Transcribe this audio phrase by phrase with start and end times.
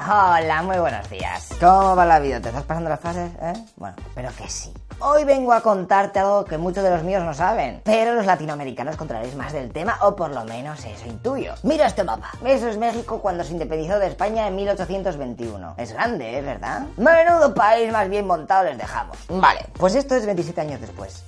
[0.00, 1.48] Hola, muy buenos días.
[1.58, 2.40] ¿Cómo va la vida?
[2.40, 3.32] ¿Te estás pasando las fases?
[3.42, 3.52] ¿Eh?
[3.74, 4.72] Bueno, espero que sí.
[5.00, 8.94] Hoy vengo a contarte algo que muchos de los míos no saben, pero los latinoamericanos
[8.94, 11.54] controlaréis más del tema, o por lo menos eso intuyo.
[11.64, 12.30] Mira este mapa.
[12.44, 15.74] Eso es México cuando se independizó de España en 1821.
[15.78, 16.42] Es grande, ¿eh?
[16.42, 16.82] ¿Verdad?
[16.96, 19.18] Menudo país más bien montado les dejamos.
[19.28, 21.24] Vale, pues esto es 27 años después.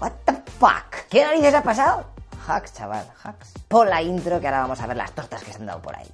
[0.00, 1.06] What the fuck?
[1.10, 2.06] ¿Qué narices ha pasado?
[2.48, 3.52] Hacks, chaval, hacks.
[3.68, 5.94] Por la intro que ahora vamos a ver las tortas que se han dado por
[5.94, 6.10] ahí.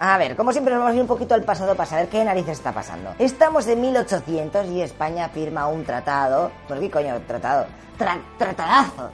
[0.00, 2.24] A ver, como siempre nos vamos a ir un poquito al pasado para saber qué
[2.24, 3.14] narices está pasando.
[3.18, 6.52] Estamos en 1800 y España firma un tratado.
[6.68, 7.66] ¿Por qué coño tratado?
[7.96, 9.10] Tra tratadazo.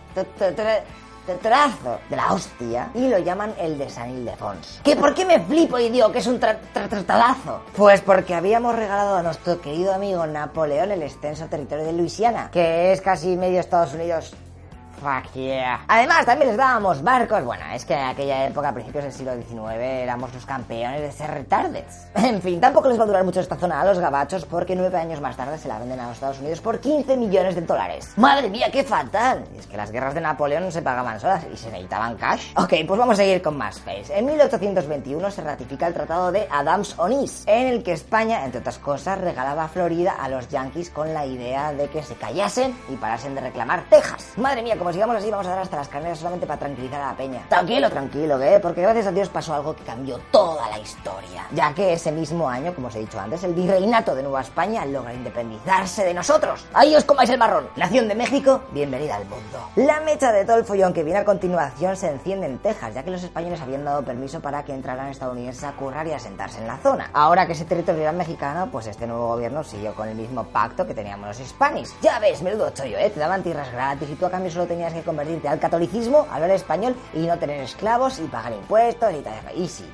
[2.10, 4.82] De la hostia y lo llaman el de San Ildefonso.
[4.84, 4.94] ¿Qué?
[4.94, 7.62] ¿Por qué me flipo y digo que es un tra tratadazo?
[7.74, 12.92] Pues porque habíamos regalado a nuestro querido amigo Napoleón el extenso territorio de Luisiana, que
[12.92, 14.34] es casi medio Estados Unidos
[15.00, 15.84] Fuck yeah.
[15.88, 17.44] Además, también les dábamos barcos.
[17.44, 21.12] Bueno, es que en aquella época, a principios del siglo XIX, éramos los campeones de
[21.12, 22.08] ser retardes.
[22.24, 24.98] En fin, tampoco les va a durar mucho esta zona a los gabachos porque nueve
[24.98, 28.12] años más tarde se la venden a los Estados Unidos por 15 millones de dólares.
[28.16, 29.44] ¡Madre mía, qué fatal!
[29.58, 32.52] es que las guerras de Napoleón se pagaban solas y se necesitaban cash.
[32.56, 34.16] Ok, pues vamos a seguir con más face.
[34.16, 39.20] En 1821 se ratifica el Tratado de Adams-Onís, en el que España, entre otras cosas,
[39.20, 43.40] regalaba Florida a los yankees con la idea de que se callasen y parasen de
[43.42, 44.32] reclamar Texas.
[44.36, 47.06] Madre mía, como sigamos así, vamos a dar hasta las carneras solamente para tranquilizar a
[47.06, 47.46] la peña.
[47.48, 48.60] Tranquilo, tranquilo, ¿eh?
[48.60, 51.46] Porque gracias a Dios pasó algo que cambió toda la historia.
[51.52, 54.84] Ya que ese mismo año, como os he dicho antes, el virreinato de Nueva España
[54.84, 56.66] logra independizarse de nosotros.
[56.74, 57.66] ¡Ahí os comáis el marrón!
[57.76, 59.70] Nación de México, bienvenida al mundo.
[59.76, 63.02] La mecha de todo el follón que viene a continuación se enciende en Texas, ya
[63.02, 66.58] que los españoles habían dado permiso para que entraran estadounidenses a currar y a sentarse
[66.58, 67.08] en la zona.
[67.14, 70.86] Ahora que ese territorio era mexicano, pues este nuevo gobierno siguió con el mismo pacto
[70.86, 71.94] que teníamos los hispanis.
[72.02, 73.08] Ya ves, menudo chollo, ¿eh?
[73.08, 76.50] Te daban tierras gratis y tú a cambio solo tenías que convertirte al catolicismo, hablar
[76.50, 79.34] español y no tener esclavos y pagar impuestos y tal.
[79.56, 79.88] Easy.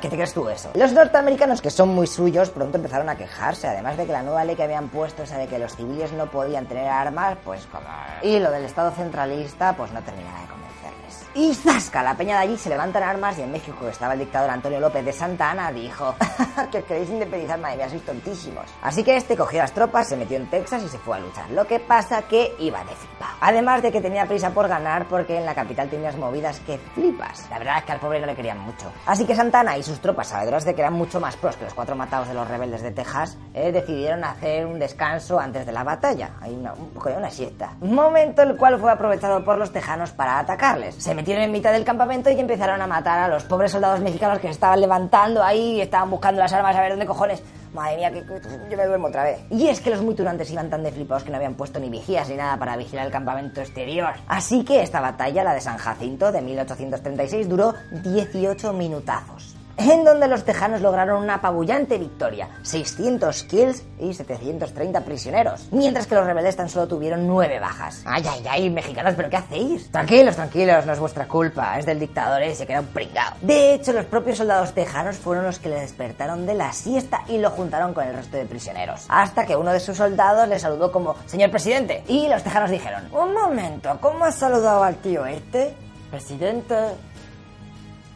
[0.00, 0.70] ¿Qué te crees tú eso?
[0.74, 4.44] Los norteamericanos, que son muy suyos, pronto empezaron a quejarse, además de que la nueva
[4.44, 7.86] ley que habían puesto, esa de que los civiles no podían tener armas, pues como...
[8.22, 11.26] Y lo del Estado centralista, pues no terminaba de convencerles.
[11.34, 14.50] Y zasca, la peña de allí se levantan armas y en México estaba el dictador
[14.50, 16.14] Antonio López de Santa Ana, dijo
[16.70, 18.66] que os queréis independizar, madre mía, sois tontísimos.
[18.82, 21.50] Así que este cogió las tropas, se metió en Texas y se fue a luchar.
[21.50, 23.07] Lo que pasa que iba de flipa.
[23.40, 27.48] Además de que tenía prisa por ganar porque en la capital tenías movidas que flipas.
[27.50, 28.90] La verdad es que al pobre no le querían mucho.
[29.06, 31.74] Así que Santana y sus tropas, sabedoras de que eran mucho más pros que los
[31.74, 35.84] cuatro matados de los rebeldes de Texas, eh, decidieron hacer un descanso antes de la
[35.84, 36.30] batalla.
[36.40, 37.72] Hay una, un una siesta.
[37.80, 40.94] Momento el cual fue aprovechado por los tejanos para atacarles.
[40.96, 44.38] Se metieron en mitad del campamento y empezaron a matar a los pobres soldados mexicanos
[44.38, 47.42] que se estaban levantando ahí y estaban buscando las armas a ver dónde cojones.
[47.78, 48.24] Madre mía, que,
[48.70, 49.40] yo me duermo otra vez.
[49.50, 51.88] Y es que los muy turantes iban tan de flipados que no habían puesto ni
[51.88, 54.14] vigías ni nada para vigilar el campamento exterior.
[54.26, 60.26] Así que esta batalla, la de San Jacinto de 1836, duró 18 minutazos en donde
[60.26, 66.56] los tejanos lograron una apabullante victoria, 600 kills y 730 prisioneros, mientras que los rebeldes
[66.56, 68.02] tan solo tuvieron 9 bajas.
[68.04, 69.90] Ay, ay, ay, mexicanos, ¿pero qué hacéis?
[69.90, 73.34] Tranquilos, tranquilos, no es vuestra culpa, es del dictador ese que era un pringao.
[73.40, 77.38] De hecho, los propios soldados tejanos fueron los que le despertaron de la siesta y
[77.38, 80.90] lo juntaron con el resto de prisioneros, hasta que uno de sus soldados le saludó
[80.90, 85.74] como señor presidente, y los tejanos dijeron, un momento, ¿cómo has saludado al tío este?
[86.10, 86.74] Presidente,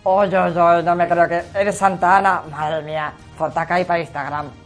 [0.04, 2.42] Oye, oye, no me creo que eres Santa Ana.
[2.50, 4.61] Madre mía, fotaca ahí para Instagram.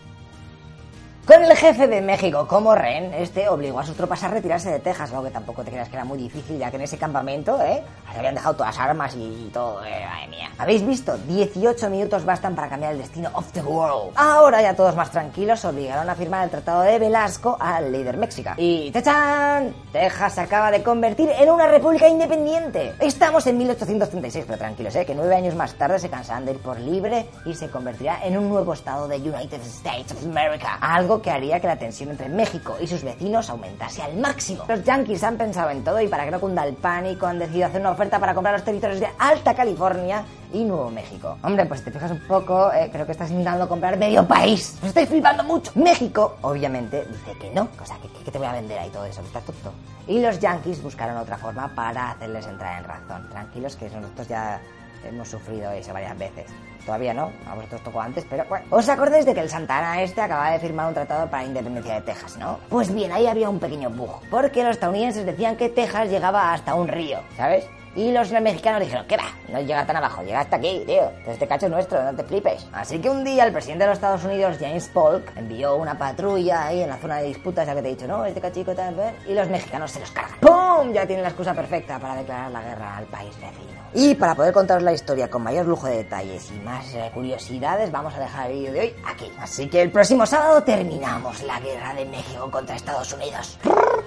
[1.27, 4.79] Con el jefe de México como Ren, este obligó a sus tropas a retirarse de
[4.79, 7.61] Texas, algo que tampoco te creas que era muy difícil, ya que en ese campamento,
[7.61, 7.83] ¿eh?
[8.17, 10.53] Habían dejado todas las armas y todo, eh, mía.
[10.57, 11.19] ¿Habéis visto?
[11.19, 14.13] 18 minutos bastan para cambiar el destino of the world.
[14.15, 18.51] Ahora ya todos más tranquilos obligaron a firmar el Tratado de Velasco al líder México.
[18.57, 19.75] Y ¡tachan!
[19.91, 22.95] Texas se acaba de convertir en una república independiente.
[23.01, 25.05] Estamos en 1836, pero tranquilos, ¿eh?
[25.05, 28.39] Que nueve años más tarde se cansarán de ir por libre y se convertirá en
[28.39, 30.79] un nuevo estado de United States of America.
[30.81, 34.65] Algo que haría que la tensión entre México y sus vecinos aumentase al máximo.
[34.69, 37.67] Los yankees han pensado en todo y para que no cunda el pánico han decidido
[37.67, 41.39] hacer una oferta para comprar los territorios de Alta California y Nuevo México.
[41.43, 44.79] Hombre, pues si te fijas un poco, eh, creo que estás intentando comprar medio país.
[44.83, 45.73] Me estoy flipando mucho.
[45.75, 47.69] México, obviamente, dice que no.
[47.83, 49.73] O sea, que te voy a vender ahí todo eso, que está tonto.
[50.07, 53.29] Y los yankees buscaron otra forma para hacerles entrar en razón.
[53.31, 54.61] Tranquilos que nosotros ya
[55.05, 56.47] hemos sufrido eso varias veces.
[56.85, 58.45] Todavía no, a vosotros tocó antes, pero.
[58.71, 61.95] ¿Os acordáis de que el Santana este acaba de firmar un tratado para la independencia
[61.95, 62.61] de Texas, no?
[62.69, 66.75] Pues bien, ahí había un pequeño bug, porque los estadounidenses decían que Texas llegaba hasta
[66.75, 67.69] un río, ¿sabes?
[67.97, 69.25] Y los mexicanos dijeron, ¿qué va?
[69.49, 71.11] No llega tan abajo, llega hasta aquí, tío.
[71.27, 72.69] Este cacho es nuestro, no te flipes.
[72.73, 76.67] Así que un día el presidente de los Estados Unidos, James Polk, envió una patrulla
[76.67, 78.95] ahí en la zona de disputas, ya que te he dicho, no, este cachico tal,
[78.95, 80.39] vez, y los mexicanos se los cargan.
[80.41, 80.93] ¡Pum!
[80.93, 83.81] Ya tienen la excusa perfecta para declarar la guerra al país vecino.
[83.95, 87.91] Y para poder contaros la historia con mayor lujo de detalles y más eh, curiosidades,
[87.91, 89.33] vamos a dejar el vídeo de hoy aquí.
[89.41, 93.59] Así que el próximo sábado terminamos la guerra de México contra Estados Unidos.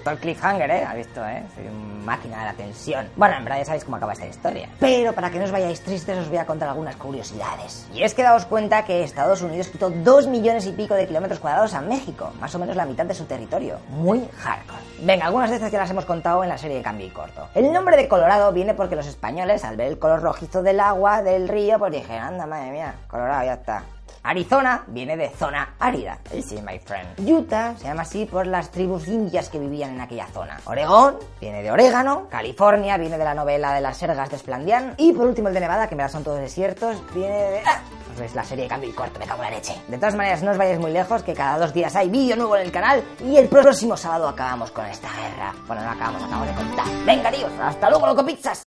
[0.10, 0.86] El cliffhanger, ¿eh?
[0.86, 1.44] Ha visto, ¿eh?
[1.56, 3.08] Soy una máquina de la tensión.
[3.16, 4.68] Bueno, en verdad ya sabéis cómo acaba esta historia.
[4.80, 7.88] Pero para que no os vayáis tristes os voy a contar algunas curiosidades.
[7.94, 11.40] Y es que daos cuenta que Estados Unidos quitó 2 millones y pico de kilómetros
[11.40, 13.78] cuadrados a México, más o menos la mitad de su territorio.
[13.90, 14.82] Muy hardcore.
[15.02, 17.48] Venga, algunas de estas ya las hemos contado en la serie de Cambio y Corto.
[17.54, 21.22] El nombre de Colorado viene porque los españoles, al ver el color rojizo del agua
[21.22, 23.84] del río, pues dijeron, anda, madre mía, Colorado, ya está.
[24.24, 26.19] Arizona viene de zona árida.
[26.31, 27.30] Sí, my friend.
[27.30, 30.60] Utah se llama así por las tribus indias que vivían en aquella zona.
[30.66, 32.27] Oregón viene de orégano.
[32.30, 34.95] California viene de la novela de las sergas de Splandian.
[34.98, 37.62] Y por último el de Nevada, que me la son todos desiertos, viene de...
[37.66, 37.81] ¡Ah!
[38.18, 39.74] Pues la serie de cambio y corto, me cago en la leche.
[39.88, 42.57] De todas maneras, no os vayáis muy lejos, que cada dos días hay vídeo nuevo
[42.57, 45.54] en el canal y el próximo sábado acabamos con esta guerra.
[45.68, 46.86] Bueno, no acabamos, acabamos de contar.
[47.06, 48.57] Venga, tíos, hasta luego, loco pizzas.